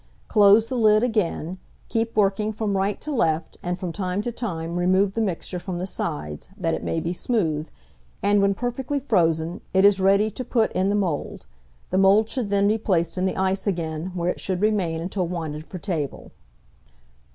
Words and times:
Close 0.27 0.65
the 0.65 0.75
lid 0.79 1.03
again, 1.03 1.59
keep 1.87 2.15
working 2.15 2.51
from 2.51 2.75
right 2.75 2.99
to 2.99 3.11
left, 3.11 3.57
and, 3.61 3.77
from 3.77 3.91
time 3.91 4.23
to 4.23 4.31
time, 4.31 4.77
remove 4.79 5.13
the 5.13 5.21
mixture 5.21 5.59
from 5.59 5.77
the 5.77 5.85
sides, 5.85 6.49
that 6.57 6.73
it 6.73 6.83
may 6.83 6.99
be 6.99 7.13
smooth; 7.13 7.69
and 8.23 8.41
when 8.41 8.55
perfectly 8.55 8.99
frozen, 8.99 9.61
it 9.75 9.85
is 9.85 9.99
ready 9.99 10.31
to 10.31 10.43
put 10.43 10.71
in 10.71 10.89
the 10.89 10.95
mould; 10.95 11.45
the 11.91 11.99
mould 11.99 12.27
should 12.29 12.49
then 12.49 12.67
be 12.67 12.79
placed 12.79 13.15
in 13.15 13.25
the 13.25 13.37
ice 13.37 13.67
again, 13.67 14.07
where 14.15 14.31
it 14.31 14.39
should 14.39 14.59
remain 14.61 15.01
until 15.01 15.27
wanted 15.27 15.67
for 15.67 15.77
table. 15.77 16.31